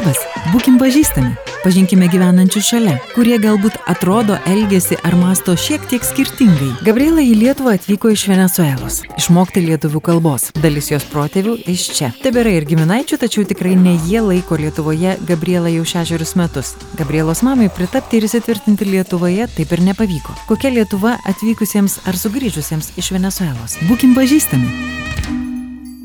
Labas, 0.00 0.20
būkim 0.54 0.78
pažįstami, 0.80 1.34
pažinkime 1.60 2.06
gyvenančių 2.08 2.60
šalia, 2.64 2.94
kurie 3.12 3.34
galbūt 3.36 3.74
atrodo, 3.90 4.38
elgesi 4.48 4.96
ar 5.04 5.12
masto 5.18 5.52
šiek 5.60 5.82
tiek 5.90 6.06
skirtingai. 6.06 6.70
Gabriela 6.86 7.20
į 7.20 7.34
Lietuvą 7.36 7.74
atvyko 7.76 8.08
iš 8.14 8.22
Venezuelos, 8.30 9.02
išmokti 9.20 9.60
lietuvių 9.66 10.00
kalbos, 10.06 10.46
dalis 10.56 10.88
jos 10.88 11.04
protėvių 11.10 11.58
iš 11.68 11.84
čia. 11.98 12.08
Tebėra 12.24 12.54
ir 12.56 12.64
giminaičių, 12.70 13.18
tačiau 13.20 13.44
tikrai 13.44 13.74
ne 13.76 13.98
jie 14.06 14.24
laiko 14.24 14.56
Lietuvoje 14.62 15.18
Gabriela 15.28 15.68
jau 15.74 15.84
šešerius 15.92 16.32
metus. 16.40 16.72
Gabrielos 16.96 17.44
mamai 17.44 17.68
pritapti 17.68 18.22
ir 18.22 18.30
įsitvirtinti 18.30 18.88
Lietuvoje 18.88 19.50
taip 19.58 19.76
ir 19.76 19.84
nepavyko. 19.90 20.38
Kokia 20.48 20.72
Lietuva 20.78 21.18
atvykusiems 21.28 22.00
ar 22.08 22.16
sugrįžusiems 22.16 22.94
iš 22.96 23.12
Venezuelos? 23.18 23.76
Būkim 23.90 24.16
pažįstami. 24.16 25.49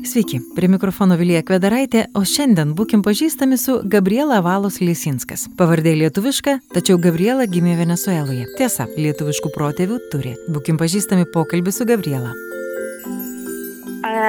Sveiki, 0.06 0.38
prie 0.54 0.68
mikrofono 0.70 1.16
Vilija 1.18 1.40
Kvedaraitė, 1.42 2.04
o 2.14 2.20
šiandien 2.22 2.76
būkim 2.78 3.00
pažįstami 3.02 3.56
su 3.58 3.80
Gabriela 3.90 4.36
Valos 4.44 4.76
Lysinskas. 4.78 5.48
Pavardė 5.58 5.96
lietuviška, 5.98 6.52
tačiau 6.76 7.00
Gabriela 7.02 7.48
gimė 7.50 7.74
Venezueloje. 7.80 8.44
Tiesa, 8.54 8.86
lietuviškų 8.94 9.50
protėvių 9.56 9.98
turi. 10.12 10.36
Būkim 10.54 10.78
pažįstami 10.78 11.26
pokalbį 11.34 11.74
su 11.74 11.88
Gabriela. 11.90 12.30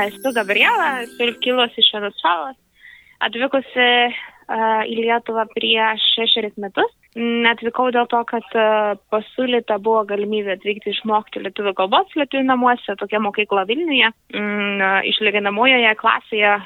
Esu 0.08 0.34
Gabriela, 0.34 0.90
esu 1.06 1.30
kilusi 1.46 1.84
iš 1.84 1.92
Venezuelos, 2.00 2.58
atvykusi 3.30 3.90
į 4.90 4.98
Lietuvą 5.04 5.46
prieš 5.54 6.10
šešeris 6.16 6.58
metus. 6.58 6.90
Atvykau 7.18 7.90
dėl 7.96 8.06
to, 8.12 8.20
kad 8.30 8.46
pasiūlyta 9.10 9.80
buvo 9.82 10.04
galimybė 10.06 10.58
atvykti 10.58 10.92
išmokti 10.94 11.42
lietuvių 11.42 11.74
kalbos 11.80 12.14
lietuvių 12.14 12.46
namuose, 12.46 12.94
tokia 13.00 13.22
mokykla 13.24 13.66
Vilniuje, 13.70 14.12
mm, 14.38 15.06
išlyginamojoje 15.10 15.96
klasėje, 15.98 16.58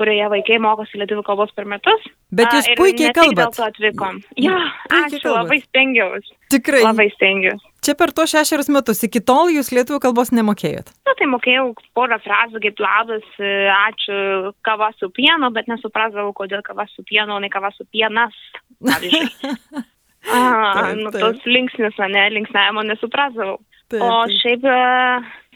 kurioje 0.00 0.30
vaikai 0.32 0.58
mokosi 0.62 0.98
lietuvių 0.98 1.22
kalbos 1.26 1.52
per 1.54 1.68
metus. 1.68 2.06
Bet 2.34 2.50
jūs 2.54 2.70
puikiai 2.78 3.12
kalbate. 3.14 3.42
Dėl 3.42 3.54
to 3.54 3.66
atvykom. 3.66 4.18
Ja, 4.40 4.56
ačiū, 4.88 5.20
kalbat. 5.20 5.36
labai 5.36 5.58
stengiausi. 5.66 6.34
Tikrai. 6.54 6.82
Labai 6.86 7.08
stengiausi. 7.14 7.66
Čia 7.84 7.94
per 7.96 8.12
to 8.16 8.26
šešerius 8.28 8.70
metus, 8.72 9.04
iki 9.06 9.22
tol 9.24 9.52
jūs 9.52 9.70
lietuvių 9.76 10.00
kalbos 10.02 10.32
nemokėjot? 10.36 10.90
Na, 11.08 11.14
tai 11.18 11.30
mokėjau 11.30 11.70
porą 11.96 12.18
frazų, 12.24 12.60
kaip 12.66 12.82
labas, 12.82 13.30
ačiū, 13.38 14.18
kava 14.66 14.90
su 14.98 15.08
pienu, 15.16 15.52
bet 15.54 15.70
nesuprasdavau, 15.70 16.34
kodėl 16.36 16.64
kava 16.66 16.88
su 16.90 17.06
pienu, 17.06 17.36
o 17.36 17.40
ne 17.42 17.52
kava 17.52 17.72
su 17.76 17.86
pienas. 17.88 18.36
A, 20.28 20.40
taip, 20.76 20.98
nu, 21.00 21.12
tos 21.14 21.44
linksnis, 21.48 21.96
ne, 22.12 22.24
linksnėjimo 22.36 22.84
nesuprasdavau. 22.88 23.58
Taip, 23.90 24.02
o 24.04 24.10
šiaip 24.40 24.66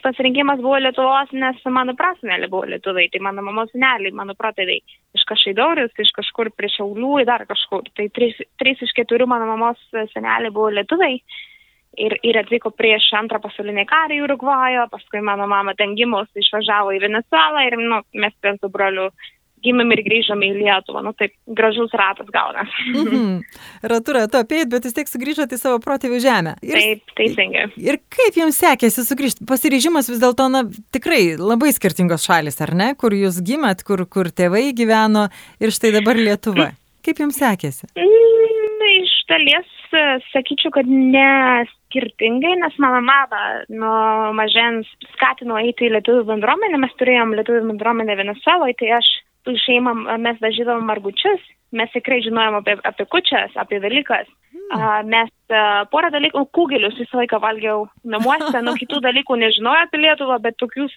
pasirinkimas 0.04 0.60
buvo 0.60 0.78
Lietuvos, 0.82 1.32
nes 1.36 1.60
mano 1.72 1.94
prasenelė 1.96 2.50
buvo 2.52 2.68
lietuviai, 2.68 3.08
tai 3.12 3.22
mano 3.24 3.44
mamos 3.44 3.72
seneliai, 3.72 4.12
mano 4.16 4.36
protėviai 4.36 4.82
iš 5.16 5.24
kažkaidauris, 5.30 5.94
iš 6.00 6.12
kažkur 6.18 6.50
prie 6.56 6.70
Šiaulių, 6.74 7.14
dar 7.28 7.46
kažkur. 7.48 7.88
Tai 7.96 8.08
trys, 8.16 8.40
trys 8.60 8.84
iš 8.84 8.92
keturių 8.98 9.28
mano 9.30 9.48
mamos 9.54 9.80
seneliai 10.12 10.52
buvo 10.52 10.70
lietuviai. 10.74 11.20
Ir, 11.94 12.16
ir 12.26 12.34
atvyko 12.40 12.72
prieš 12.74 13.04
antrą 13.14 13.38
pasaulinį 13.38 13.84
karą 13.86 14.16
į 14.16 14.24
Urugvajo, 14.24 14.88
paskui 14.90 15.20
mano 15.22 15.46
mama 15.46 15.76
ten 15.78 15.92
gimus 15.94 16.26
išvažiavo 16.34 16.90
į 16.96 17.04
Venezuelą 17.04 17.62
ir 17.68 17.76
nu, 17.78 18.00
mes 18.18 18.34
ten 18.42 18.58
su 18.58 18.70
broliu 18.74 19.12
gimėm 19.64 19.92
ir 19.96 20.02
grįžome 20.06 20.48
į 20.50 20.58
Lietuvą. 20.60 21.02
Nu, 21.04 21.12
taip, 21.18 21.34
gražus 21.58 21.94
ratas 21.96 22.28
gaunas. 22.34 22.70
Mm 22.92 23.06
-hmm. 23.08 23.40
Ratu 23.92 24.16
ratu 24.16 24.40
apėjai, 24.40 24.68
bet 24.70 24.84
vis 24.84 24.96
tiek 24.96 25.08
sugrįžote 25.08 25.56
į 25.56 25.62
savo 25.62 25.80
protėvių 25.84 26.20
žemę. 26.20 26.54
Ir, 26.62 26.78
taip, 26.78 27.14
teisingai. 27.16 27.66
Ir 27.76 28.00
kaip 28.16 28.36
jums 28.36 28.60
sekėsi 28.60 29.04
sugrįžti? 29.08 29.46
Pasiryžimas 29.48 30.08
vis 30.08 30.22
dėlto, 30.22 30.48
na, 30.50 30.64
tikrai 30.92 31.36
labai 31.38 31.72
skirtingos 31.72 32.26
šalis, 32.28 32.60
ar 32.60 32.74
ne? 32.74 32.94
Kur 32.94 33.12
jūs 33.12 33.42
gimėt, 33.42 33.84
kur, 33.84 34.06
kur 34.06 34.30
tėvai 34.30 34.72
gyveno 34.72 35.28
ir 35.60 35.70
štai 35.70 35.92
dabar 35.98 36.16
Lietuva. 36.16 36.72
Kaip 37.04 37.18
jums 37.20 37.36
sekėsi? 37.36 37.88
Mm, 37.96 38.84
iš 39.04 39.12
dalies 39.28 39.68
sakyčiau, 40.32 40.72
kad 40.74 40.88
ne 40.88 41.64
skirtingai, 41.94 42.56
nes 42.58 42.78
mano 42.82 43.00
mama 43.04 43.42
nuo 43.68 44.32
mažens 44.36 44.88
skatino 45.14 45.58
eiti 45.60 45.88
į 45.88 45.94
lietuvių 45.98 46.24
bendruomenę, 46.32 46.80
mes 46.82 46.94
turėjom 46.98 47.34
lietuvių 47.38 47.62
bendruomenę 47.70 48.16
Venezueloje, 48.18 48.78
tai 48.80 48.90
aš 48.98 49.10
šeimą 49.44 49.94
mes 50.22 50.38
dažydavom 50.42 50.86
margučius, 50.88 51.42
mes 51.74 51.90
tikrai 51.92 52.20
žinojom 52.24 52.60
apie, 52.60 52.76
apie 52.86 53.06
kučias, 53.10 53.54
apie 53.60 53.80
dalykas. 53.82 54.28
Mm. 54.54 55.10
Mes 55.10 55.30
porą 55.92 56.10
dalykų, 56.14 56.44
kūgelius 56.54 56.96
visą 56.98 57.20
laiką 57.20 57.40
valgiau 57.42 57.88
namuose, 58.04 58.62
nuo 58.62 58.76
kitų 58.78 59.02
dalykų 59.04 59.36
nežinojau 59.42 59.88
apie 59.88 60.00
Lietuvą, 60.00 60.38
bet 60.42 60.56
tokius 60.62 60.94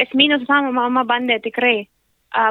esminius 0.00 0.46
mano 0.48 0.72
mama 0.74 1.04
bandė 1.08 1.38
tikrai 1.44 1.86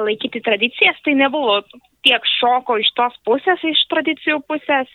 laikyti 0.05 0.41
tradicijas, 0.41 0.97
tai 1.05 1.13
nebuvo 1.17 1.59
tiek 2.05 2.23
šoko 2.39 2.77
iš 2.81 2.89
tos 2.97 3.17
pusės, 3.27 3.61
iš 3.65 3.83
tradicijų 3.91 4.39
pusės, 4.47 4.89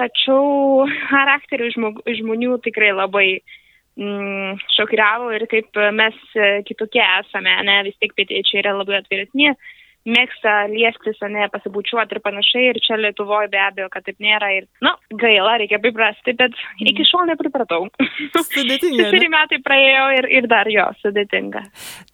tačiau 0.00 0.88
charakterių 1.08 1.70
žmonių 2.18 2.58
tikrai 2.64 2.90
labai 2.96 3.28
mm, 3.38 3.67
šokiravo 4.76 5.32
ir 5.34 5.46
kaip 5.50 5.78
mes 5.94 6.16
kitokie 6.68 7.02
esame, 7.02 7.56
ne, 7.66 7.80
vis 7.88 7.98
tik 7.98 8.14
pietiečiai 8.18 8.62
yra 8.62 8.76
labai 8.78 9.00
atviresni, 9.00 9.50
mėgsta 10.08 10.52
liestis, 10.70 11.18
ne, 11.30 11.46
pasibučiuoti 11.52 12.16
ir 12.16 12.20
panašiai, 12.24 12.70
ir 12.70 12.80
čia 12.84 12.98
Lietuvoje 13.00 13.50
be 13.52 13.60
abejo, 13.60 13.88
kad 13.92 14.06
taip 14.06 14.18
nėra 14.22 14.50
ir, 14.56 14.68
na, 14.84 14.94
nu, 14.94 15.18
gaila, 15.20 15.56
reikia 15.60 15.80
priprasti, 15.82 16.34
bet 16.38 16.54
mm. 16.54 16.90
iki 16.92 17.06
šiol 17.08 17.28
nepripratau. 17.30 17.88
Sudėtinga. 18.34 19.08
Šešeri 19.08 19.30
metai 19.32 19.60
praėjo 19.64 20.06
ir, 20.18 20.30
ir 20.40 20.48
dar 20.50 20.70
jo, 20.72 20.86
sudėtinga. 21.02 21.64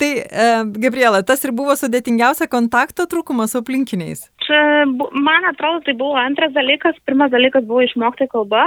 Tai, 0.00 0.10
e, 0.24 0.48
Gabriela, 0.86 1.22
tas 1.26 1.44
ir 1.46 1.54
buvo 1.56 1.76
sudėtingiausia 1.78 2.48
kontakto 2.50 3.06
trūkumas 3.10 3.54
su 3.54 3.62
aplinkiniais? 3.62 4.26
Čia, 4.44 4.58
man 4.88 5.46
atrodo, 5.52 5.84
tai 5.86 5.94
buvo 5.98 6.18
antras 6.20 6.52
dalykas. 6.56 6.98
Pirmas 7.06 7.32
dalykas 7.32 7.64
buvo 7.68 7.84
išmokti 7.86 8.28
kalbą, 8.32 8.66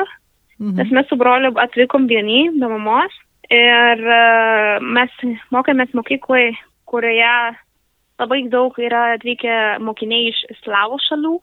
Mhm. 0.59 0.75
Nes 0.79 0.91
mes 0.91 1.07
su 1.09 1.15
broliu 1.15 1.53
atvykom 1.53 2.07
vieni 2.09 2.49
be 2.49 2.67
mamos 2.67 3.13
ir 3.53 4.01
uh, 4.03 4.77
mes 4.81 5.13
mokėmės 5.53 5.93
mokyklai, 5.95 6.51
kurioje 6.89 7.35
labai 8.17 8.39
daug 8.49 8.77
yra 8.81 9.13
atvykę 9.15 9.77
mokiniai 9.85 10.31
iš 10.31 10.41
slavų 10.63 10.97
šalių. 11.05 11.35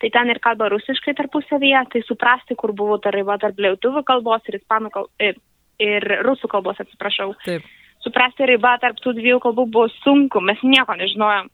Tai 0.00 0.10
ten 0.12 0.32
ir 0.32 0.40
kalba 0.42 0.68
rusiškai 0.72 1.14
tarpusavyje, 1.16 1.80
tai 1.92 2.00
suprasti, 2.04 2.56
kur 2.58 2.74
buvo 2.76 2.98
ta 3.00 3.12
riba 3.14 3.36
tarp 3.40 3.60
lietuvių 3.62 4.02
kalbos 4.04 4.42
ir 4.48 4.58
ispanų 4.58 4.90
kalbos, 4.92 5.12
ir, 5.22 5.38
ir 5.80 6.04
rusų 6.26 6.50
kalbos, 6.50 6.80
atsiprašau. 6.82 7.30
Taip. 7.44 7.68
Suprasti 8.04 8.44
ribą 8.50 8.74
tarp 8.82 8.98
tų 9.00 9.14
dviejų 9.16 9.38
kalbų 9.46 9.68
buvo 9.72 9.86
sunku, 10.02 10.42
mes 10.44 10.60
nieko 10.66 10.96
nežinojom. 10.98 11.48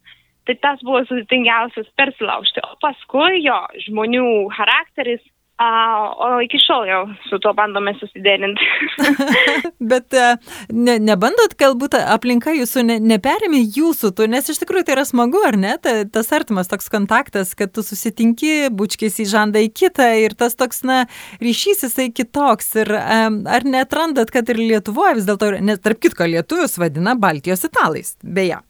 Tai 0.48 0.56
tas 0.65 0.81
buvo 0.82 1.04
sudėtingiausias 1.06 1.92
persilaužti. 2.00 2.65
O 2.65 2.78
paskui 2.82 3.44
jo 3.44 3.59
žmonių 3.84 4.25
charakteris 4.56 5.22
A, 5.60 5.66
o 6.16 6.28
iki 6.41 6.56
šiol 6.56 6.87
jau 6.88 7.00
su 7.28 7.37
tuo 7.44 7.50
bandome 7.53 7.93
susiderinti. 7.98 8.65
Bet 9.93 10.15
e, 10.16 10.28
ne, 10.72 10.94
nebandot, 11.04 11.53
galbūt 11.60 11.98
aplinka 12.00 12.54
jūsų 12.56 12.84
ne, 12.88 12.97
neperėmė 13.10 13.60
jūsų, 13.76 14.12
tu, 14.16 14.28
nes 14.31 14.48
iš 14.48 14.62
tikrųjų 14.62 14.87
tai 14.88 14.94
yra 14.97 15.04
smagu, 15.04 15.43
ar 15.44 15.59
ne? 15.60 15.75
Ta, 15.84 15.98
tas 16.09 16.32
artimas 16.32 16.72
toks 16.72 16.88
kontaktas, 16.93 17.53
kad 17.59 17.75
tu 17.76 17.84
susitinki, 17.84 18.71
bučkiais 18.72 19.21
į 19.21 19.28
žandą 19.34 19.60
į 19.66 19.69
kitą 19.82 20.09
ir 20.22 20.32
tas 20.41 20.56
toks, 20.56 20.81
na, 20.88 21.03
ryšys 21.44 21.84
jisai 21.91 22.09
kitoks. 22.09 22.72
Ir 22.81 22.94
ar 22.97 23.69
netrandat, 23.69 24.32
kad 24.32 24.48
ir 24.48 24.65
Lietuvoje 24.65 25.19
vis 25.21 25.28
dėlto, 25.28 25.53
nes 25.60 25.84
tarp 25.84 26.00
kitko 26.00 26.25
lietuvius 26.25 26.81
vadina 26.81 27.12
Baltijos 27.21 27.69
italais, 27.69 28.16
beje. 28.25 28.62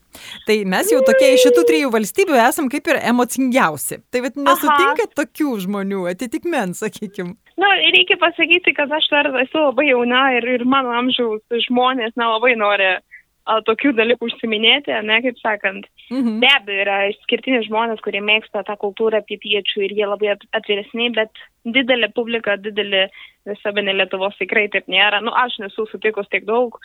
Tai 0.47 0.57
mes 0.73 0.91
jau 0.93 1.01
tokie 1.05 1.33
iš 1.35 1.47
šitų 1.47 1.65
trijų 1.69 1.91
valstybių 1.93 2.39
esam 2.43 2.69
kaip 2.71 2.89
ir 2.91 2.99
emocingiausi. 3.11 4.01
Tai 4.11 4.23
vat 4.25 4.39
nesutinkat 4.39 5.15
tokių 5.17 5.55
žmonių, 5.65 6.05
atitikmens, 6.13 6.83
sakykim. 6.83 7.35
Na, 7.61 7.69
reikia 7.93 8.17
pasakyti, 8.21 8.73
kad 8.77 8.91
aš 8.95 9.07
dar 9.11 9.29
esu 9.43 9.59
labai 9.59 9.91
jauna 9.91 10.27
ir, 10.37 10.47
ir 10.57 10.65
mano 10.65 10.93
amžiaus 10.97 11.43
žmonės 11.67 12.15
nelabai 12.19 12.55
nori 12.57 12.87
a, 12.95 13.57
tokių 13.67 13.91
dalykų 13.97 14.29
užsiminėti, 14.29 14.93
ne, 15.05 15.19
kaip 15.25 15.37
sakant. 15.41 15.87
Mhm. 16.09 16.39
Be 16.43 16.49
abejo, 16.51 16.85
yra 16.85 16.97
išskirtiniai 17.11 17.67
žmonės, 17.67 18.01
kurie 18.05 18.23
mėgsta 18.25 18.63
tą 18.67 18.77
kultūrą 18.81 19.21
pietiečių 19.27 19.85
ir 19.85 19.95
jie 19.99 20.07
labai 20.07 20.33
atviresni, 20.35 21.11
bet 21.17 21.45
didelė 21.65 22.11
publika, 22.15 22.57
didelė 22.57 23.07
visuomenė 23.49 23.97
Lietuvos 23.99 24.37
tikrai 24.39 24.67
taip 24.73 24.89
nėra. 24.91 25.21
Nu, 25.25 25.33
aš 25.35 25.59
nesu 25.63 25.87
sutikus 25.91 26.29
tiek 26.31 26.45
daug 26.49 26.79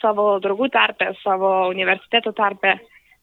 savo 0.00 0.38
draugų 0.40 0.70
tarpe, 0.72 1.12
savo 1.22 1.68
universiteto 1.68 2.32
tarpe. 2.32 2.78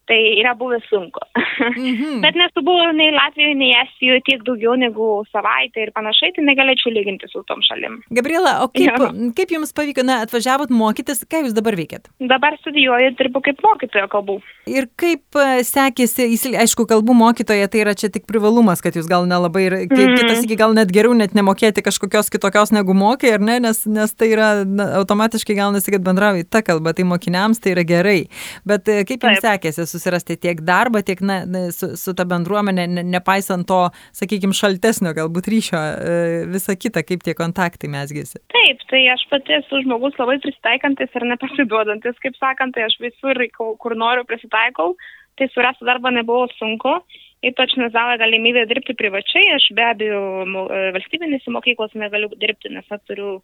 Tai 0.06 0.22
yra 0.40 0.56
buvę 0.56 0.80
sunku. 0.90 1.20
-hmm. 1.60 2.22
Bet 2.26 2.36
nesu 2.36 2.62
buvę 2.64 2.94
nei 2.94 3.12
Latvijoje, 3.12 3.56
nei 3.56 3.74
Estijoje 3.84 4.22
tiek 4.22 4.44
daugiau 4.44 4.76
negu 4.76 5.24
savaitę 5.32 5.82
ir 5.82 5.92
panašiai, 5.96 6.34
tai 6.36 6.46
negalėčiau 6.46 6.94
lyginti 6.94 7.30
su 7.32 7.44
tom 7.50 7.62
šalim. 7.62 8.02
Gabriela, 8.12 8.60
o 8.64 8.68
kaip, 8.68 8.92
ja. 8.92 9.12
kaip 9.38 9.52
jums 9.56 9.74
pavyko, 9.74 10.04
na, 10.04 10.20
atvažiavot 10.26 10.70
mokytis, 10.70 11.24
ką 11.32 11.46
jūs 11.46 11.56
dabar 11.58 11.78
veikiat? 11.80 12.10
Dabar 12.20 12.58
studijuoju, 12.62 13.16
dirbu 13.20 13.42
kaip 13.48 13.62
mokytojo 13.64 14.08
kalbų. 14.12 14.38
Ir 14.70 14.90
kaip 15.00 15.40
sekėsi, 15.68 16.28
aišku, 16.64 16.88
kalbų 16.90 17.16
mokytoja, 17.18 17.70
tai 17.72 17.84
yra 17.86 17.96
čia 17.98 18.10
tik 18.14 18.28
privalumas, 18.30 18.84
kad 18.86 18.98
jūs 18.98 19.10
gal 19.10 19.28
nelabai 19.30 19.66
ir 19.66 19.74
-hmm. 19.86 20.18
kitas 20.20 20.44
iki 20.44 20.56
gal 20.56 20.74
net 20.74 20.92
geriau 20.92 21.14
net 21.14 21.34
nemokėti 21.34 21.86
kažkokios 21.86 22.30
kitokios 22.30 22.72
negu 22.72 22.94
mokai, 22.94 23.34
ar 23.38 23.40
ne, 23.40 23.60
nes, 23.60 23.86
nes 23.86 24.16
tai 24.16 24.32
yra 24.34 24.66
na, 24.66 24.90
automatiškai 25.02 25.56
gaunasi, 25.56 25.92
kad 25.92 26.02
bendrauji 26.02 26.44
tą 26.44 26.62
kalbą, 26.62 26.94
tai 26.94 27.04
mokiniams 27.04 27.60
tai 27.60 27.72
yra 27.76 27.84
gerai. 27.84 28.28
Bet 28.66 28.86
kaip 28.86 29.24
jums 29.24 29.42
Taip. 29.42 29.46
sekėsi? 29.46 29.86
Susirasti 29.96 30.38
tiek 30.44 30.62
darbą, 30.68 31.02
tiek 31.08 31.24
na, 31.26 31.42
su, 31.76 31.94
su 32.00 32.14
ta 32.18 32.28
bendruomenė, 32.30 32.88
ne, 32.98 33.06
nepaisant 33.16 33.68
to, 33.70 33.82
sakykime, 34.16 34.56
šaltesnio 34.58 35.16
galbūt 35.18 35.50
ryšio, 35.52 35.82
e, 35.82 36.16
visa 36.54 36.78
kita, 36.78 37.06
kaip 37.08 37.26
tie 37.26 37.36
kontaktai 37.38 37.92
mesgėsi. 37.92 38.44
Taip, 38.54 38.88
tai 38.92 39.06
aš 39.16 39.26
pati 39.32 39.60
esu 39.60 39.84
žmogus 39.86 40.18
labai 40.22 40.38
prisitaikantis 40.44 41.16
ir 41.16 41.30
nepasiduodantis, 41.34 42.20
kaip 42.24 42.40
sakant, 42.40 42.76
tai 42.76 42.90
aš 42.90 43.00
visur, 43.04 43.40
kur 43.56 43.98
noriu, 43.98 44.28
prisitaikau, 44.28 44.94
tai 45.40 45.50
surasti 45.52 45.88
darbą 45.88 46.14
nebuvo 46.16 46.48
sunku 46.60 47.00
ypač 47.46 47.76
nuzavę 47.78 48.18
galimybę 48.22 48.66
dirbti 48.70 48.96
privačiai, 48.98 49.54
aš 49.56 49.70
be 49.78 49.86
abejo 49.86 50.22
e, 50.46 50.82
valstybinėse 50.96 51.54
mokyklose 51.54 52.00
negaliu 52.02 52.32
dirbti, 52.42 52.72
nes 52.74 52.88
turiu 53.06 53.36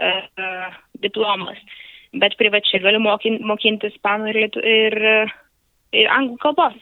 uh, 0.00 0.22
uh, 0.38 0.76
diplomas, 1.02 1.58
bet 2.22 2.36
privačiai 2.40 2.82
galiu 2.84 3.00
mokin, 3.04 3.40
mokinti 3.46 3.90
ispanų 3.90 4.32
ir, 4.32 4.58
ir, 4.74 4.98
ir 5.96 6.10
anglų 6.12 6.38
kalbos. 6.42 6.78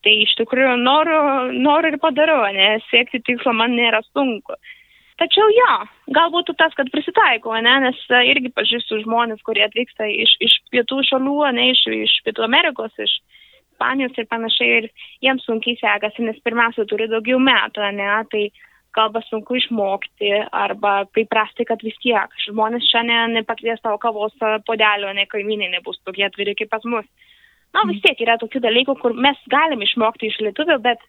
Tai 0.00 0.12
iš 0.24 0.32
tikrųjų 0.38 0.76
noriu, 0.80 1.22
noriu 1.60 1.92
ir 1.92 1.98
padarau, 2.00 2.42
nes 2.56 2.84
siekti 2.88 3.20
tikslo 3.20 3.52
man 3.52 3.76
nėra 3.76 4.00
sunku. 4.12 4.56
Tačiau 5.20 5.50
jo, 5.52 5.72
galbūt 6.16 6.54
tas, 6.56 6.72
kad 6.78 6.88
prisitaiko, 6.88 7.52
ne, 7.60 7.74
nes 7.84 7.98
irgi 8.24 8.48
pažįstu 8.56 9.02
žmonės, 9.02 9.42
kurie 9.44 9.66
atvyksta 9.66 10.08
iš, 10.08 10.32
iš 10.40 10.54
pietų 10.72 11.02
šalių, 11.10 11.36
ne 11.58 11.66
iš, 11.74 11.82
iš 12.06 12.14
pietų 12.24 12.46
Amerikos, 12.46 12.94
iš, 12.96 13.18
Ispanijos 13.80 14.12
ir 14.20 14.26
panašiai, 14.28 14.72
ir 14.78 14.86
jiems 15.24 15.46
sunkiai 15.48 15.78
sekasi, 15.80 16.20
nes 16.20 16.36
pirmiausia 16.44 16.84
turi 16.84 17.06
daugiau 17.08 17.38
metų, 17.40 17.80
ne, 17.96 18.08
tai 18.28 18.42
kalbą 18.92 19.22
sunku 19.24 19.56
išmokti 19.56 20.34
arba 20.52 21.06
priprasti, 21.14 21.64
kad 21.64 21.80
vis 21.80 21.96
tiek 22.02 22.28
žmonės 22.44 22.84
čia 22.90 23.00
ne, 23.08 23.16
nepakvies 23.38 23.80
tavo 23.80 23.96
kavos 24.02 24.36
podelio, 24.66 25.14
ne 25.16 25.24
kaimynai 25.24 25.70
nebus 25.72 25.96
tokie 26.04 26.26
atviri 26.28 26.54
kaip 26.58 26.68
pas 26.74 26.84
mus. 26.84 27.08
Na, 27.76 27.84
vis 27.86 28.00
tiek 28.02 28.18
yra 28.24 28.36
tokių 28.40 28.62
dalykų, 28.64 28.96
kur 28.98 29.14
mes 29.14 29.38
galim 29.52 29.82
išmokti 29.84 30.30
iš 30.30 30.40
lietuvių, 30.42 30.80
bet, 30.82 31.02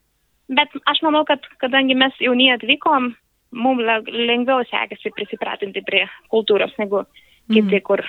bet 0.53 0.73
aš 0.91 1.01
manau, 1.05 1.23
kad 1.25 1.45
kadangi 1.63 1.97
mes 1.97 2.13
jauni 2.21 2.51
atvykom, 2.53 3.11
mums 3.51 4.07
lengviau 4.07 4.63
sekasi 4.69 5.11
prisipratinti 5.15 5.83
prie 5.87 6.05
kultūros 6.31 6.73
negu 6.79 7.03
kiti, 7.51 7.79
mm. 7.79 7.83
kur 7.87 8.03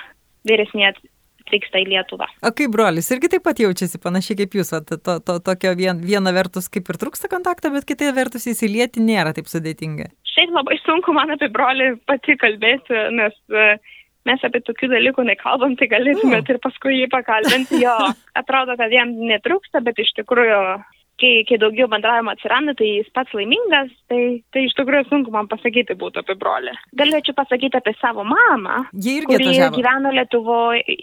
vyresni 0.47 0.85
atvyksta 0.87 1.81
į 1.83 1.89
Lietuvą. 1.91 2.29
O 2.47 2.53
kaip 2.55 2.75
brolis, 2.75 3.09
irgi 3.15 3.33
taip 3.33 3.45
pat 3.47 3.63
jaučiasi 3.63 4.01
panašiai 4.03 4.39
kaip 4.43 4.55
jūs, 4.59 4.71
to, 4.87 4.99
to, 4.99 5.17
to 5.25 5.39
tokio 5.49 5.73
vien, 5.79 6.05
viena 6.05 6.35
vertus 6.35 6.69
kaip 6.73 6.93
ir 6.93 7.01
trūksta 7.01 7.31
kontakto, 7.33 7.73
bet 7.75 7.89
kitai 7.89 8.13
vertus 8.15 8.47
įsilieti 8.53 9.03
nėra 9.03 9.35
taip 9.35 9.51
sudėtinga. 9.51 10.13
Šiaip 10.33 10.55
labai 10.55 10.79
sunku 10.85 11.17
man 11.17 11.35
apie 11.35 11.51
brolį 11.53 11.95
pati 12.09 12.39
kalbėti, 12.41 13.03
nes 13.19 13.35
uh, 13.51 13.75
mes 14.29 14.43
apie 14.47 14.63
tokių 14.65 14.93
dalykų 14.95 15.27
nekalbam, 15.29 15.77
tai 15.79 15.91
galėtumėt 15.93 16.51
ir 16.53 16.63
paskui 16.63 17.01
jį 17.01 17.11
pakalbinti. 17.13 17.83
Jo, 17.83 17.97
atrodo, 18.39 18.77
kad 18.81 18.93
jam 18.95 19.15
netrūksta, 19.31 19.83
bet 19.85 19.99
iš 20.03 20.13
tikrųjų 20.21 20.61
kai, 21.23 21.33
kai 21.49 21.59
daugiau 21.63 21.89
bendravimo 21.91 22.33
atsiranda, 22.35 22.75
tai 22.79 22.89
jis 22.89 23.11
pats 23.15 23.35
laimingas, 23.37 23.91
tai, 24.11 24.21
tai 24.55 24.67
iš 24.67 24.77
tikrųjų 24.79 25.09
sunku 25.09 25.35
man 25.35 25.49
pasakyti 25.51 25.97
būtų 25.99 26.23
apie 26.23 26.37
brolį. 26.41 26.75
Galėčiau 26.99 27.37
pasakyti 27.39 27.79
apie 27.79 27.95
savo 28.01 28.25
mamą, 28.27 28.85
kuri 28.93 29.39
atvažiavo. 29.39 29.77
gyveno 29.77 30.15
Lietuvoje, 30.19 30.97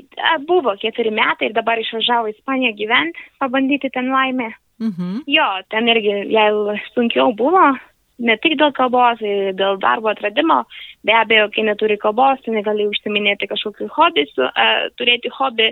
buvo 0.49 0.75
keturi 0.81 1.13
metai 1.15 1.49
ir 1.49 1.57
dabar 1.57 1.81
išvažiavo 1.81 2.31
į 2.31 2.35
Ispaniją 2.37 2.73
gyventi, 2.79 3.29
pabandyti 3.41 3.91
ten 3.95 4.11
laimę. 4.13 4.51
Mhm. 4.79 5.23
Jo, 5.27 5.47
ten 5.71 5.89
irgi 5.91 6.13
jai 6.31 6.49
sunkiau 6.93 7.33
buvo, 7.35 7.73
ne 8.19 8.35
tik 8.43 8.57
dėl 8.59 8.73
kalbos, 8.75 9.21
dėl 9.57 9.79
darbo 9.81 10.11
atradimo, 10.11 10.63
be 11.07 11.15
abejo, 11.15 11.47
kai 11.55 11.63
neturi 11.67 11.97
kalbos, 12.01 12.41
tai 12.43 12.57
negali 12.57 12.89
užsiminėti 12.89 13.49
kažkokiu 13.51 13.87
hobį, 13.95 14.27
uh, 14.43 14.89
turėti 14.99 15.31
hobį 15.33 15.71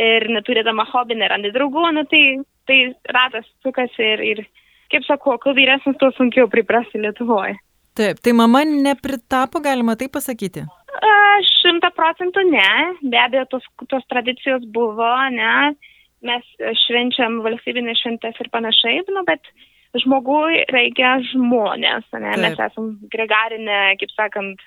ir 0.00 0.26
neturėdama 0.32 0.88
hobį 0.90 1.20
nerandi 1.20 1.52
draugų, 1.54 1.86
nu, 1.94 2.02
tai 2.10 2.24
tai 2.66 2.94
ratas 3.08 3.46
sukasi 3.62 4.06
ir, 4.14 4.22
ir 4.32 4.42
kaip 4.92 5.04
sakau, 5.08 5.36
kuo 5.42 5.54
vyresnis, 5.56 5.98
tuo 6.00 6.10
sunkiau 6.16 6.48
priprasti 6.50 7.00
Lietuvoje. 7.00 7.56
Taip, 7.94 8.18
tai 8.24 8.34
mama 8.34 8.64
nepritapo, 8.66 9.62
galima 9.62 9.94
tai 9.98 10.08
pasakyti? 10.12 10.64
Šimta 11.60 11.90
procentų 11.94 12.44
ne, 12.48 12.70
be 13.10 13.18
abejo, 13.20 13.44
tos, 13.54 13.68
tos 13.90 14.06
tradicijos 14.10 14.64
buvo, 14.74 15.10
ne, 15.34 15.74
mes 16.24 16.66
švenčiam 16.84 17.40
valstybinės 17.44 18.00
šventės 18.02 18.40
ir 18.42 18.50
panašiai, 18.54 19.04
nu, 19.14 19.24
bet 19.28 19.46
žmogui 20.02 20.64
reikia 20.72 21.16
žmonės, 21.30 22.06
ne, 22.16 22.34
Taip. 22.34 22.44
mes 22.44 22.62
esam 22.66 22.94
gregarinė, 23.12 23.82
kaip 24.00 24.14
sakant, 24.14 24.62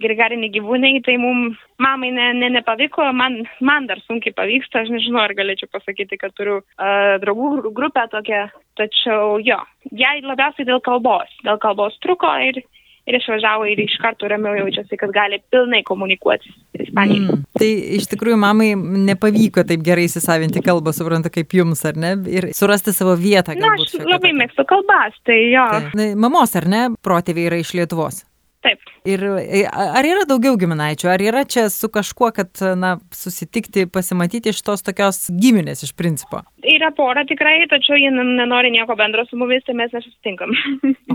gregariniai 0.00 0.52
gyvūnai, 0.54 0.94
tai 1.04 1.18
mums 1.20 1.58
mamai 1.82 2.12
ne, 2.16 2.30
ne, 2.38 2.48
nepavyko, 2.56 3.04
man, 3.16 3.42
man 3.60 3.88
dar 3.90 4.00
sunkiai 4.06 4.32
pavyksta, 4.36 4.82
aš 4.82 4.92
nežinau, 4.94 5.20
ar 5.26 5.34
galėčiau 5.36 5.68
pasakyti, 5.72 6.16
kad 6.20 6.32
turiu 6.38 6.60
uh, 6.62 7.18
draugų 7.22 7.72
grupę 7.76 8.06
tokią, 8.14 8.46
tačiau 8.80 9.36
jo, 9.44 9.58
jai 9.92 10.14
labiausiai 10.24 10.68
dėl 10.68 10.80
kalbos, 10.84 11.28
dėl 11.44 11.60
kalbos 11.60 11.98
truko 12.04 12.32
ir, 12.40 12.62
ir 13.06 13.18
išvažiavo 13.18 13.66
ir 13.66 13.82
iš 13.82 13.96
karto 14.02 14.28
ramiau 14.30 14.54
jaučiasi, 14.60 14.96
kad 15.00 15.12
gali 15.14 15.40
pilnai 15.50 15.82
komunikuoti 15.86 16.52
ispanijai. 16.78 17.20
Mm, 17.20 17.44
tai 17.58 17.70
iš 17.98 18.08
tikrųjų 18.12 18.38
mamai 18.40 18.72
nepavyko 19.08 19.66
taip 19.68 19.84
gerai 19.86 20.06
įsisavinti 20.08 20.62
kalbą, 20.64 20.94
suprantu, 20.96 21.32
kaip 21.34 21.56
jums, 21.58 21.82
ar 21.88 21.98
ne, 21.98 22.14
ir 22.30 22.50
surasti 22.56 22.94
savo 22.94 23.16
vietą. 23.18 23.56
Na, 23.58 23.74
aš 23.74 23.96
labai 24.06 24.34
mėgstu 24.38 24.66
kalbas, 24.70 25.16
tai 25.26 25.40
jo. 25.50 25.66
Tai, 25.90 26.12
mamos, 26.18 26.54
ar 26.58 26.68
ne, 26.70 26.84
protėviai 27.02 27.50
yra 27.50 27.62
iš 27.62 27.74
Lietuvos? 27.78 28.22
Taip. 28.62 28.78
Ir 29.10 29.24
e, 29.42 29.64
ar 29.66 30.06
yra 30.06 30.22
daugiau 30.30 30.54
giminaičių, 30.54 31.08
ar 31.10 31.22
yra 31.24 31.40
čia 31.50 31.64
su 31.74 31.88
kažkuo, 31.90 32.28
kad, 32.36 32.52
na, 32.78 32.92
susitikti, 33.10 33.88
pasimatyti 33.90 34.52
iš 34.54 34.60
tos 34.62 34.86
tokios 34.86 35.24
giminės 35.34 35.82
iš 35.82 35.90
principo? 35.98 36.44
Yra 36.62 36.92
pora 36.94 37.26
tikrai, 37.26 37.56
tačiau 37.72 37.98
jie 37.98 38.12
nenori 38.14 38.70
nieko 38.70 38.94
bendro 38.94 39.26
su 39.26 39.40
mumis, 39.40 39.66
tai 39.66 39.74
mes 39.82 39.90
nesusitinkam. 39.96 40.54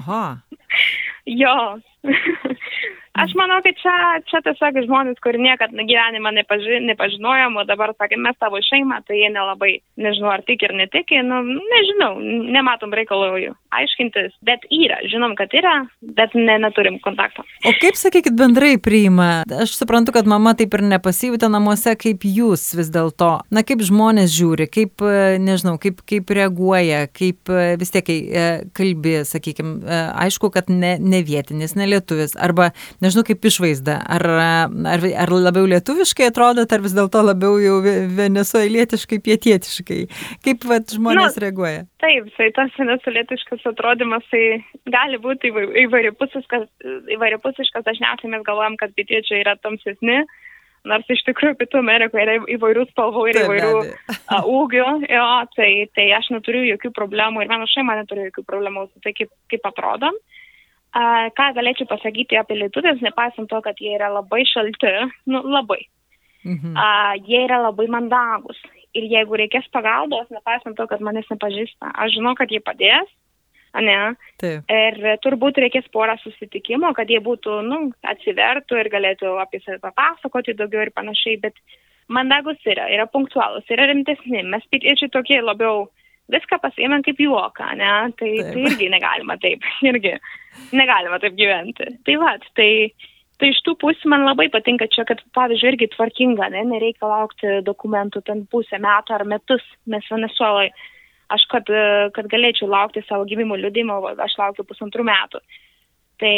Aha. 0.01 0.23
jo. 1.27 1.57
Aš 3.17 3.33
manau, 3.33 3.57
kad 3.65 3.73
čia, 3.81 3.93
čia 4.29 4.39
tiesiog 4.45 4.75
žmonės, 4.85 5.17
kur 5.25 5.33
niekad 5.41 5.71
gyvenimą 5.73 6.29
nepaži, 6.35 6.77
nepažinojom, 6.85 7.55
o 7.57 7.63
dabar 7.65 7.95
sakė, 7.97 8.19
mes 8.21 8.37
tavo 8.37 8.59
šeimą, 8.61 8.99
tai 9.07 9.17
jie 9.23 9.31
nelabai, 9.33 9.71
nežinau, 9.97 10.29
ar 10.35 10.43
tik 10.45 10.67
ir 10.67 10.75
netiki, 10.77 11.23
nu, 11.25 11.39
nežinau, 11.57 12.11
nematom 12.53 12.93
reikalo 12.93 13.31
jų 13.41 13.55
aiškintis, 13.73 14.35
bet 14.45 14.67
yra, 14.69 14.99
žinom, 15.09 15.33
kad 15.39 15.53
yra, 15.57 15.73
bet 16.01 16.35
ne, 16.37 16.59
neturim 16.61 16.99
kontakto. 17.01 17.41
O 17.65 17.73
kaip, 17.81 17.97
sakykit, 17.97 18.37
bendrai 18.37 18.75
priima? 18.81 19.41
Aš 19.65 19.73
suprantu, 19.79 20.13
kad 20.13 20.29
mama 20.29 20.53
taip 20.57 20.77
ir 20.77 20.85
nepasijūtė 20.85 21.49
namuose, 21.49 21.95
kaip 21.97 22.25
jūs 22.27 22.69
vis 22.77 22.93
dėlto. 22.93 23.31
Na, 23.49 23.65
kaip 23.65 23.81
žmonės 23.87 24.29
žiūri, 24.37 24.69
kaip, 24.69 25.05
nežinau, 25.41 25.79
kaip, 25.81 26.05
kaip 26.05 26.29
reaguoja, 26.37 27.07
kaip 27.09 27.49
vis 27.81 27.93
tiek 27.97 28.13
e, 28.13 28.47
kalbi, 28.77 29.17
sakykime, 29.25 29.81
aišku, 30.13 30.53
kad 30.53 30.69
ne, 30.69 30.95
ne 31.01 31.16
vietinis, 31.25 31.75
ne 31.79 31.87
lietuvis, 31.89 32.35
arba, 32.39 32.69
nežinau, 33.03 33.23
kaip 33.27 33.45
išvaizda, 33.49 33.97
ar, 34.17 34.25
ar, 34.93 35.05
ar 35.25 35.33
labiau 35.33 35.67
lietuviškai 35.69 36.29
atrodot, 36.31 36.71
ar 36.71 36.83
vis 36.83 36.95
dėlto 36.97 37.23
labiau 37.25 37.59
jau 37.61 37.77
venezuelietiškai, 38.17 39.21
pietietiškai. 39.27 39.99
Kaip 40.45 40.67
vat, 40.69 40.95
žmonės 40.95 41.37
nu, 41.37 41.45
reaguoja? 41.45 41.85
Taip, 42.03 42.31
tai 42.37 42.49
tas 42.55 42.73
venezuelietiškas 42.79 43.65
atrodymas 43.73 44.25
tai 44.31 44.43
gali 44.91 45.21
būti 45.21 45.53
įvairiapusiškas, 45.85 46.67
įvairiapusiškas, 47.15 47.85
dažniausiai 47.87 48.33
mes 48.35 48.45
galvojam, 48.47 48.77
kad 48.79 48.93
pietiečiai 48.97 49.41
yra 49.45 49.57
tamsesni. 49.61 50.23
Nors 50.87 51.09
iš 51.11 51.23
tikrųjų 51.27 51.57
Pietų 51.59 51.81
Amerikoje 51.81 52.23
yra 52.23 52.35
įvairių 52.53 52.85
spalvų 52.91 53.23
ir 53.31 53.39
įvairių 53.41 53.71
uh, 53.81 54.49
ūgių, 54.57 54.85
jo, 55.09 55.27
tai, 55.57 55.71
tai 55.97 56.05
aš 56.15 56.29
neturiu 56.35 56.63
jokių 56.69 56.93
problemų 56.95 57.43
ir 57.43 57.51
mano 57.51 57.67
šeima 57.71 57.97
neturi 57.97 58.29
jokių 58.29 58.45
problemų 58.47 58.85
su 58.87 59.03
tai, 59.03 59.13
kaip, 59.17 59.31
kaip 59.51 59.67
atrodom. 59.67 60.15
Ką 61.37 61.51
galėčiau 61.53 61.85
pasakyti 61.89 62.39
apie 62.39 62.57
lietuvius, 62.57 63.03
nepaisant 63.05 63.49
to, 63.51 63.59
kad 63.61 63.77
jie 63.81 63.93
yra 63.97 64.09
labai 64.09 64.41
šalti, 64.49 64.93
nu 65.29 65.43
labai. 65.45 65.83
Mhm. 66.47 66.73
A, 66.79 67.15
jie 67.27 67.43
yra 67.45 67.59
labai 67.67 67.87
mandagus. 67.91 68.59
Ir 68.97 69.05
jeigu 69.11 69.37
reikės 69.37 69.67
pagalbos, 69.73 70.29
nepaisant 70.33 70.77
to, 70.77 70.87
kad 70.89 71.03
manęs 71.03 71.27
nepažįsta, 71.29 71.91
aš 71.93 72.17
žinau, 72.17 72.33
kad 72.39 72.49
jie 72.49 72.61
padės. 72.63 73.09
Ne? 73.77 74.15
Taip. 74.41 74.63
Ir 74.73 74.95
turbūt 75.21 75.59
reikės 75.61 75.85
porą 75.93 76.15
susitikimo, 76.23 76.89
kad 76.97 77.11
jie 77.11 77.19
būtų, 77.21 77.59
nu, 77.67 77.81
atsivertų 78.09 78.79
ir 78.81 78.89
galėtų 78.89 79.35
apie 79.43 79.59
save 79.61 79.77
papasakoti 79.83 80.55
daugiau 80.57 80.87
ir 80.87 80.93
panašiai, 80.95 81.37
bet 81.43 81.59
mandagus 82.09 82.57
yra, 82.65 82.87
yra 82.89 83.05
punktualus, 83.11 83.67
yra 83.69 83.85
rimtesni. 83.91 84.41
Mes 84.49 84.65
pitiečiai 84.71 85.11
tokie 85.13 85.43
labiau 85.43 85.89
viską 86.33 86.59
pasiėmėm 86.63 87.03
kaip 87.05 87.19
juoką, 87.23 87.69
ne? 87.79 87.91
Tai, 88.19 88.31
tai 88.49 88.63
irgi 88.69 88.89
negalima 88.93 89.37
taip, 89.41 89.65
irgi 89.89 90.15
negalima 90.75 91.19
taip 91.23 91.37
gyventi. 91.39 91.89
Tai 92.07 92.17
va, 92.23 92.33
tai, 92.59 92.69
tai 93.41 93.51
iš 93.53 93.61
tų 93.65 93.77
pusių 93.83 94.11
man 94.13 94.27
labai 94.27 94.49
patinka 94.53 94.89
čia, 94.93 95.07
kad 95.09 95.23
pavyzdžiui 95.37 95.73
irgi 95.73 95.89
tvarkinga, 95.95 96.51
ne? 96.55 96.65
nereikia 96.73 97.09
laukti 97.09 97.57
dokumentų 97.67 98.23
ten 98.27 98.45
pusę 98.51 98.81
metų 98.83 99.17
ar 99.17 99.25
metus, 99.29 99.65
mes 99.89 100.07
Venezuelai. 100.11 100.69
Aš, 101.27 101.43
kad, 101.51 101.67
kad 102.15 102.27
galėčiau 102.31 102.69
laukti 102.71 103.01
savo 103.03 103.25
gimimo 103.27 103.57
liudimo, 103.59 103.97
aš 104.23 104.37
laukiu 104.39 104.63
pusantrų 104.63 105.03
metų. 105.09 105.41
Tai, 106.23 106.37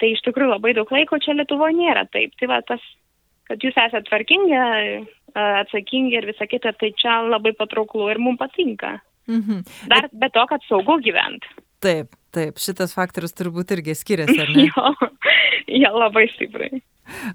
tai 0.00 0.08
iš 0.14 0.22
tikrųjų 0.24 0.54
labai 0.54 0.72
daug 0.74 0.88
laiko 0.90 1.18
čia 1.20 1.34
Lietuvoje 1.36 1.76
nėra 1.76 2.06
taip. 2.08 2.32
Tai 2.40 2.48
va, 2.48 2.62
tas 2.64 2.80
kad 3.50 3.64
jūs 3.66 3.74
esate 3.74 4.06
tvarkingi, 4.06 4.58
atsakingi 5.34 6.18
ir 6.18 6.28
visa 6.30 6.46
kita, 6.46 6.72
tai 6.78 6.92
čia 6.98 7.18
labai 7.26 7.52
patrauklu 7.58 8.06
ir 8.12 8.22
mums 8.22 8.38
patinka. 8.38 8.98
Mhm. 9.30 9.64
Dar 9.90 10.10
be 10.12 10.30
to, 10.34 10.44
kad 10.50 10.64
saugu 10.68 10.98
gyventi. 11.04 11.48
Taip, 11.80 12.12
taip, 12.34 12.60
šitas 12.60 12.92
faktorius 12.92 13.32
turbūt 13.38 13.72
irgi 13.76 13.96
skiriasi, 13.96 14.36
ar 14.42 14.50
ne? 14.52 14.66
jo, 14.68 15.10
jo, 15.80 15.92
labai 15.96 16.26
stipriai. 16.34 16.82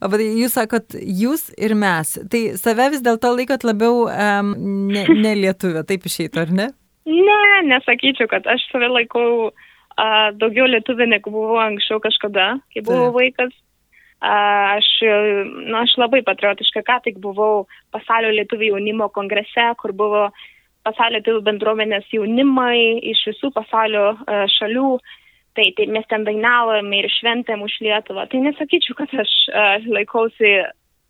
O 0.03 0.09
bet 0.11 0.21
jūs 0.23 0.55
sakot, 0.55 0.95
jūs 0.95 1.49
ir 1.57 1.75
mes. 1.77 2.15
Tai 2.31 2.41
save 2.59 2.91
vis 2.93 3.03
dėlto 3.05 3.33
laikot 3.35 3.65
labiau 3.67 4.05
um, 4.05 4.53
ne, 4.91 5.05
ne 5.09 5.33
lietuvė, 5.41 5.83
taip 5.89 6.05
išeitų, 6.07 6.45
ar 6.45 6.53
ne? 6.61 6.67
Ne, 7.09 7.41
nesakyčiau, 7.69 8.29
kad 8.31 8.47
aš 8.49 8.63
save 8.71 8.87
laikau 8.89 9.27
uh, 9.49 10.29
daugiau 10.39 10.69
lietuvė, 10.69 11.09
negu 11.11 11.33
buvau 11.33 11.59
anksčiau 11.65 12.01
kažkada, 12.03 12.55
kai 12.73 12.85
buvau 12.85 13.11
Taip. 13.11 13.19
vaikas. 13.19 13.61
Uh, 14.25 14.77
aš, 14.79 14.87
nu, 15.03 15.75
aš 15.81 15.97
labai 16.01 16.23
patriotiška, 16.25 16.85
ką 16.87 17.01
tik 17.05 17.17
buvau 17.21 17.65
pasaulio 17.93 18.31
lietuvių 18.33 18.71
jaunimo 18.71 19.09
kongrese, 19.13 19.67
kur 19.81 19.93
buvo 19.93 20.29
pasaulio 20.85 21.19
lietuvių 21.19 21.43
bendruomenės 21.49 22.07
jaunimai 22.13 23.01
iš 23.11 23.25
visų 23.31 23.51
pasaulio 23.55 24.07
uh, 24.15 24.45
šalių. 24.57 24.95
Tai, 25.55 25.65
tai 25.77 25.85
mes 25.87 26.03
ten 26.11 26.25
dainavome 26.27 26.97
ir 26.99 27.05
šventėm 27.13 27.61
už 27.63 27.77
Lietuvą. 27.85 28.25
Tai 28.27 28.41
nesakyčiau, 28.43 28.97
kad 28.99 29.13
aš 29.23 29.35
uh, 29.53 29.85
laikausi 29.87 30.57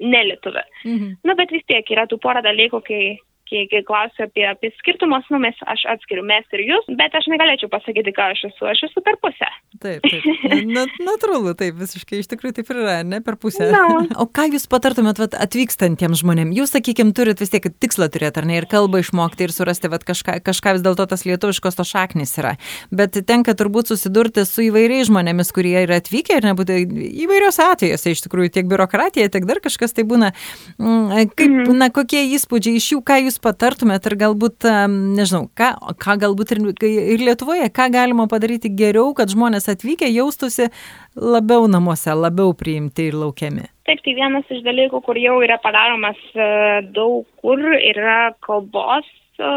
nelietuvė. 0.03 0.65
Mhm. 0.84 1.15
Na, 1.25 1.36
bet 1.39 1.53
vis 1.55 1.65
tiek 1.70 1.88
yra 1.91 2.05
tų 2.10 2.20
porą 2.22 2.44
dalykų, 2.46 2.82
kai, 2.86 3.01
kai, 3.50 3.64
kai 3.72 3.82
klausiu 3.88 4.25
apie, 4.25 4.46
apie 4.50 4.72
skirtumus, 4.80 5.25
nu, 5.34 5.40
mes, 5.44 5.58
aš 5.70 5.86
atskiriu 5.96 6.24
mes 6.28 6.46
ir 6.56 6.64
jūs, 6.68 6.88
bet 7.00 7.16
aš 7.18 7.28
negalėčiau 7.32 7.70
pasakyti, 7.72 8.14
ką 8.16 8.30
aš 8.34 8.46
esu. 8.50 8.68
Aš 8.72 8.84
esu 8.90 9.04
per 9.06 9.18
pusę. 9.24 9.50
Taip, 9.84 10.06
taip. 10.06 10.25
Na, 10.72 10.86
natūralu, 11.06 11.54
taip, 11.60 11.75
visiškai 11.82 12.22
iš 12.24 12.30
tikrųjų 12.32 12.58
taip 12.60 12.72
yra, 12.74 13.00
ne 13.08 13.22
per 13.25 13.38
pusę. 13.42 13.70
Na. 13.74 13.84
O 14.24 14.28
ką 14.32 14.48
jūs 14.54 14.66
patartumėt 14.72 15.20
vat, 15.22 15.36
atvykstantiems 15.46 16.22
žmonėms? 16.24 16.56
Jūs, 16.58 16.72
sakykime, 16.75 17.14
turit 17.18 17.42
vis 17.44 17.52
tiek 17.54 17.66
tikslą 17.82 18.08
turėti, 18.14 18.42
ar 18.42 18.48
ne, 18.50 18.58
ir 18.62 18.68
kalbą 18.72 19.02
išmokti 19.04 19.46
ir 19.48 19.54
surasti 19.54 19.92
vat, 19.92 20.06
kažką, 20.08 20.40
kažką 20.46 20.75
vis 20.78 20.86
dėlto 20.86 21.06
tas 21.12 21.25
lietuviškos 21.28 21.78
to 21.80 21.86
šaknis 21.88 22.34
yra. 22.42 22.56
Bet 22.96 23.18
tenka 23.28 23.54
turbūt 23.58 23.92
susidurti 23.92 24.46
su 24.48 24.66
įvairiais 24.70 25.10
žmonėmis, 25.12 25.52
kurie 25.56 25.75
yra 25.84 26.00
atvykę 26.02 26.40
ir 26.40 26.48
nebūtų 26.50 26.80
įvairios 27.25 27.60
atvejuose, 27.64 28.14
iš 28.16 28.24
tikrųjų, 28.25 28.54
tiek 28.58 28.70
biurokratija, 28.72 29.30
tiek 29.34 29.46
dar 29.50 29.62
kažkas 29.64 29.94
tai 29.96 30.08
būna. 30.08 30.32
Mm, 30.80 31.30
Kaip, 31.36 31.50
Mhm. 31.50 31.78
na, 31.78 31.90
kokie 31.94 32.24
įspūdžiai 32.36 32.80
iš 32.80 32.88
jų, 32.94 33.00
ką 33.06 33.20
jūs 33.25 33.35
patartumėt 33.44 34.06
ir 34.10 34.15
galbūt, 34.22 34.65
nežinau, 34.92 35.46
ką, 35.58 35.72
ką 36.01 36.15
galbūt 36.24 36.56
ir, 36.56 36.62
ir 36.88 37.24
Lietuvoje, 37.25 37.68
ką 37.74 37.89
galima 37.94 38.27
padaryti 38.32 38.72
geriau, 38.74 39.13
kad 39.18 39.32
žmonės 39.34 39.70
atvykę 39.74 40.10
jaustųsi 40.12 40.70
labiau 41.15 41.70
namuose, 41.72 42.13
labiau 42.15 42.56
priimti 42.58 43.10
ir 43.10 43.18
laukiami. 43.20 43.70
Taip, 43.86 44.01
tai 44.06 44.15
vienas 44.18 44.50
iš 44.50 44.63
dalykų, 44.65 45.01
kur 45.06 45.20
jau 45.22 45.38
yra 45.46 45.60
padaromas 45.62 46.20
e, 46.34 46.48
daug 46.96 47.27
kur, 47.44 47.62
yra 47.77 48.34
kalbos 48.46 49.08
e, 49.38 49.51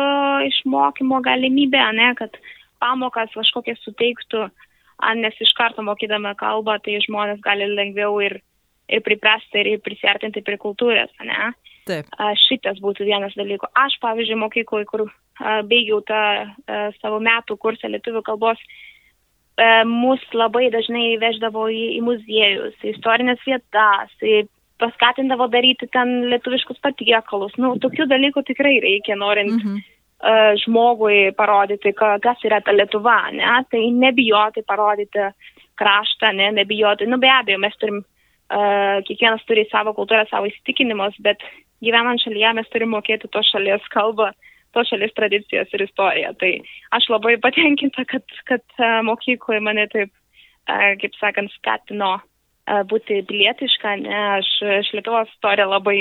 išmokymo 0.50 1.22
galimybė, 1.24 1.80
ne, 1.96 2.10
kad 2.18 2.36
pamokas 2.82 3.32
kažkokias 3.34 3.80
suteiktų, 3.86 4.48
nes 5.18 5.40
iš 5.40 5.54
karto 5.56 5.84
mokydama 5.86 6.34
kalbą, 6.38 6.76
tai 6.84 6.98
žmonės 7.06 7.40
gali 7.44 7.70
lengviau 7.72 8.18
ir, 8.24 8.40
ir 8.90 9.02
priprasti, 9.06 9.64
ir 9.64 9.80
prisartinti 9.84 10.44
prie 10.44 10.58
kultūros, 10.60 11.14
ne. 11.24 11.52
Taip. 11.88 12.12
Šitas 12.44 12.78
būtų 12.84 13.08
vienas 13.08 13.34
dalykų. 13.38 13.70
Aš, 13.80 13.96
pavyzdžiui, 14.04 14.38
mokykloje, 14.44 14.86
kur 14.90 15.06
baigiau 15.70 16.02
tą 16.06 16.20
savo 17.00 17.18
metų 17.24 17.56
kursą 17.62 17.90
lietuvių 17.92 18.22
kalbos, 18.26 18.60
mus 19.88 20.22
labai 20.34 20.68
dažnai 20.74 21.16
veždavo 21.18 21.66
į, 21.72 21.84
į 21.98 22.00
muziejus, 22.06 22.76
į 22.82 22.92
istorinės 22.94 23.42
vietas, 23.46 24.12
į 24.22 24.44
paskatindavo 24.78 25.48
daryti 25.50 25.88
ten 25.90 26.28
lietuviškus 26.30 26.78
patiekalus. 26.84 27.54
Nu, 27.58 27.74
tokių 27.82 28.06
dalykų 28.10 28.44
tikrai 28.46 28.78
reikia, 28.84 29.16
norint 29.18 29.58
Mhm. 29.58 29.80
uh, 30.22 30.52
žmogui 30.62 31.32
parodyti, 31.34 31.92
ka, 31.94 32.18
kas 32.22 32.44
yra 32.44 32.60
ta 32.60 32.72
Lietuva, 32.72 33.30
ne? 33.32 33.64
Tai 33.70 33.82
nebijoti 33.90 34.62
parodyti 34.62 35.30
kraštą, 35.78 36.32
ne? 36.34 36.52
nebijoti. 36.52 37.06
Nu, 37.06 37.18
be 37.18 37.30
abejo, 37.30 37.58
mes 37.58 37.74
turim, 37.78 38.04
uh, 38.04 39.02
kiekvienas 39.06 39.42
turi 39.46 39.66
savo 39.70 39.94
kultūrą, 39.94 40.28
savo 40.30 40.46
įsitikinimus, 40.46 41.18
bet 41.20 41.42
gyvenant 41.84 42.22
šalyje 42.22 42.54
mes 42.58 42.70
turim 42.72 42.94
mokėti 42.94 43.30
tos 43.32 43.48
šalies 43.52 43.84
kalbą, 43.94 44.30
tos 44.76 44.88
šalies 44.90 45.14
tradicijas 45.16 45.70
ir 45.74 45.84
istoriją. 45.86 46.32
Tai 46.40 46.52
aš 46.98 47.10
labai 47.14 47.36
patenkinta, 47.44 48.06
kad, 48.08 48.24
kad 48.50 48.64
uh, 48.80 49.00
mokykloje 49.08 49.62
mane 49.64 49.86
taip, 49.92 50.12
uh, 50.68 50.90
kaip 51.02 51.16
sakant, 51.20 51.52
skatino 51.58 52.16
uh, 52.18 52.82
būti 52.88 53.22
pilietiška, 53.28 53.96
ne? 54.04 54.18
Aš, 54.38 54.52
aš 54.80 54.92
Lietuvos 54.96 55.30
istoriją 55.34 55.68
labai, 55.72 55.98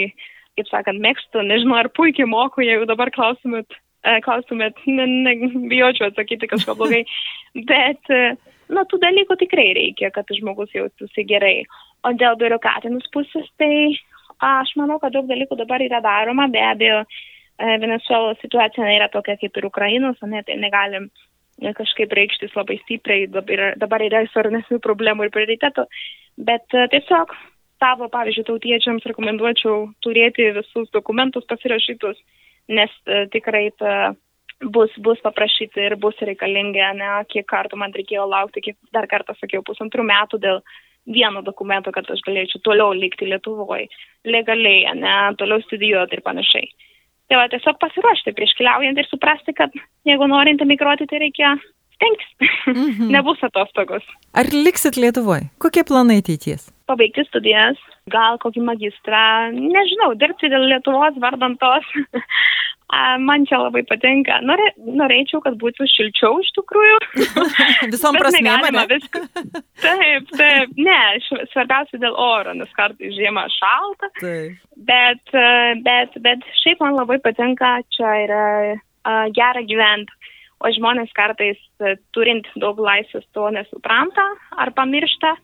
kaip 0.58 0.72
sakant, 0.72 1.02
mėgstu, 1.04 1.44
nežinau, 1.46 1.80
ar 1.82 1.92
puikiai 1.96 2.30
moku, 2.30 2.66
jeigu 2.66 2.88
dabar 2.90 3.12
klausimėt, 3.14 3.78
e, 4.04 4.18
klaustumėt, 4.26 4.80
ne, 4.90 5.06
ne, 5.06 5.36
bijočiau 5.70 6.10
atsakyti 6.10 6.50
kažko 6.50 6.74
blogai, 6.80 7.04
bet, 7.72 8.02
e, 8.10 8.34
nu, 8.74 8.84
tų 8.90 9.00
dalykų 9.04 9.38
tikrai 9.44 9.70
reikia, 9.78 10.10
kad 10.16 10.30
žmogus 10.34 10.74
jaustųsi 10.76 11.28
gerai. 11.30 11.60
O 12.06 12.14
dėl 12.18 12.38
biurokratinės 12.42 13.06
pusės, 13.14 13.46
tai 13.62 13.98
aš 14.44 14.74
manau, 14.80 15.00
kad 15.02 15.16
daug 15.16 15.28
dalykų 15.30 15.58
dabar 15.60 15.84
yra 15.84 16.02
daroma, 16.04 16.48
be 16.52 16.62
abejo, 16.62 17.04
e, 17.04 17.78
Venezuelos 17.82 18.40
situacija 18.42 18.86
nėra 18.86 19.10
tokia 19.14 19.38
kaip 19.42 19.58
ir 19.58 19.68
Ukrainos, 19.70 20.20
ne, 20.22 20.44
tai 20.44 20.58
negalim 20.62 21.10
e, 21.10 21.74
kažkaip 21.78 22.14
reikštis 22.14 22.56
labai 22.58 22.80
stipriai, 22.84 23.28
dabar 23.30 24.06
yra, 24.06 24.24
istorinėsnių 24.28 24.82
problemų 24.84 25.28
ir 25.28 25.34
prioritetų, 25.36 25.88
bet 26.50 26.78
e, 26.78 26.88
tiesiog 26.94 27.34
savo, 27.82 28.10
pavyzdžiui, 28.14 28.48
tautiečiams 28.48 29.06
rekomenduočiau 29.06 29.92
turėti 30.02 30.52
visus 30.56 30.90
dokumentus 30.94 31.46
pasirašytus, 31.50 32.18
nes 32.74 32.94
tikrai 33.32 33.68
ta, 33.78 34.16
bus, 34.62 34.92
bus 34.98 35.20
paprašyti 35.24 35.84
ir 35.86 35.96
bus 36.02 36.18
reikalingi, 36.22 36.82
ne, 36.98 37.10
kiek 37.32 37.46
kartų 37.50 37.78
man 37.80 37.94
reikėjo 37.96 38.26
laukti, 38.30 38.64
kiek 38.70 38.78
dar 38.96 39.08
kartą 39.10 39.36
sakiau, 39.38 39.64
pusantrų 39.66 40.06
metų 40.08 40.42
dėl 40.42 40.62
vieno 41.08 41.42
dokumento, 41.46 41.94
kad 41.96 42.10
aš 42.12 42.22
galėčiau 42.28 42.62
toliau 42.66 42.94
likti 42.96 43.30
Lietuvoje, 43.30 43.88
legaliai, 44.28 44.92
ne, 45.00 45.16
toliau 45.40 45.64
studijuoti 45.64 46.20
ir 46.20 46.26
panašiai. 46.26 46.70
Tai 47.28 47.42
va, 47.42 47.48
tiesiog 47.52 47.80
pasiruošti 47.82 48.36
prieš 48.36 48.54
keliaujant 48.60 49.00
ir 49.00 49.08
suprasti, 49.10 49.56
kad 49.56 49.74
jeigu 50.08 50.30
norint 50.32 50.62
emigruoti, 50.64 51.10
tai 51.10 51.20
reikia 51.26 51.58
stengtis. 51.98 52.32
Mhm. 52.68 53.10
Nebus 53.16 53.44
atostogos. 53.44 54.06
Ar 54.38 54.48
liksit 54.54 55.00
Lietuvoje? 55.00 55.50
Kokie 55.64 55.84
planai 55.88 56.22
ateities? 56.24 56.70
Pabaigti 56.88 57.26
studijas, 57.28 57.80
gal 58.12 58.40
kokį 58.40 58.64
magistrą, 58.64 59.52
nežinau, 59.52 60.14
dirbti 60.16 60.48
dėl 60.52 60.70
Lietuvos 60.72 61.18
vardant 61.24 61.60
tos. 61.60 61.90
A, 61.92 62.24
Man 63.20 63.44
čia 63.44 63.58
labai 63.60 63.82
patinka. 63.84 64.38
Norė, 64.48 64.70
norėčiau, 64.80 65.42
kad 65.44 65.58
būtų 65.60 65.90
šilčiau 65.92 66.38
iš 66.40 66.54
tikrųjų. 66.56 67.00
Visom 67.94 68.16
prasmėm. 68.16 68.64
Taip, 69.84 70.30
taip. 70.32 70.78
Ne, 70.80 71.00
svarbiausia 71.52 72.00
dėl 72.00 72.16
oro, 72.16 72.54
nes 72.56 72.72
kartais 72.78 73.12
žiemą 73.18 73.44
šalta. 73.52 74.08
Taip. 74.22 74.62
Bet, 74.88 75.24
e, 75.36 75.76
bet, 75.84 76.16
bet 76.24 76.48
šiaip 76.62 76.80
man 76.86 76.96
labai 76.96 77.20
patinka, 77.24 77.82
čia 77.92 78.14
yra 78.24 78.46
a, 78.72 79.18
gera 79.36 79.66
gyventi. 79.68 80.16
O 80.64 80.72
žmonės 80.74 81.12
kartais, 81.18 81.60
e, 81.84 81.98
turint 82.16 82.48
daug 82.56 82.80
laisvės, 82.80 83.28
to 83.36 83.50
nesupranta 83.52 84.30
ar 84.56 84.72
pamiršta. 84.78 85.36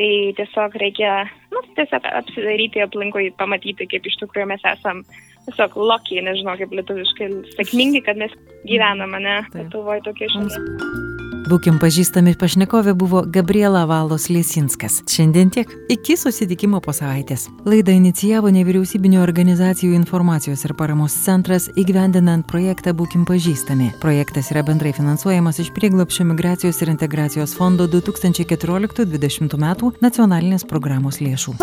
Tai 0.00 0.08
tiesiog 0.38 0.80
reikia, 0.80 1.26
nu, 1.52 1.60
tiesiog 1.76 2.08
apsidaryti 2.08 2.80
aplinkui, 2.80 3.34
pamatyti, 3.36 3.88
kaip 3.90 4.06
iš 4.06 4.16
tikrųjų 4.22 4.48
mes 4.54 4.64
esam 4.72 5.02
tiesiog 5.48 5.78
lucky, 5.80 6.20
nežinau 6.26 6.56
kaip 6.60 6.74
lietuviškai, 6.76 7.30
sėkmingi, 7.56 8.04
kad 8.06 8.20
mes 8.20 8.34
gyvename, 8.68 9.24
ne. 9.24 9.40
Lietuvoje 9.56 10.04
tokie 10.08 10.30
šalia. 10.34 11.19
Būkim 11.50 11.80
pažįstami 11.82 12.36
pašnekovė 12.38 12.92
buvo 12.94 13.20
Gabriela 13.26 13.80
Valos 13.90 14.28
Liesinskas. 14.30 15.00
Šiandien 15.10 15.48
tiek. 15.50 15.70
Iki 15.90 16.14
susitikimo 16.20 16.78
po 16.84 16.92
savaitės. 16.94 17.48
Laidą 17.66 17.90
inicijavo 17.96 18.52
nevyriausybinio 18.54 19.18
organizacijų 19.24 19.96
informacijos 19.98 20.62
ir 20.68 20.76
paramos 20.78 21.16
centras 21.24 21.66
įgyvendinant 21.74 22.46
projektą 22.46 22.94
Būkim 22.94 23.24
pažįstami. 23.26 23.88
Projektas 23.98 24.52
yra 24.54 24.62
bendrai 24.68 24.92
finansuojamas 24.94 25.58
iš 25.64 25.72
prieglopščio 25.74 26.28
migracijos 26.30 26.78
ir 26.84 26.92
integracijos 26.94 27.56
fondo 27.58 27.88
2014-2020 27.90 29.58
metų 29.58 29.90
nacionalinės 30.04 30.68
programos 30.70 31.18
lėšų. 31.18 31.56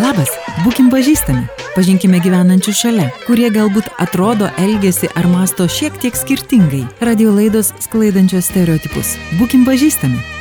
Labas, 0.00 0.32
būkim 0.64 0.88
pažįstami. 0.94 1.44
Pažinkime 1.74 2.20
gyvenančius 2.22 2.78
šalia, 2.84 3.08
kurie 3.26 3.48
galbūt 3.50 3.88
atrodo, 3.98 4.46
elgesi 4.62 5.10
ar 5.18 5.26
masto 5.26 5.66
šiek 5.66 5.96
tiek 5.98 6.14
skirtingai. 6.14 6.84
Radio 7.02 7.34
laidos 7.34 7.72
sklaidančios 7.82 8.46
stereotipus. 8.52 8.93
Būkim 9.40 9.66
pažįstami. 9.66 10.33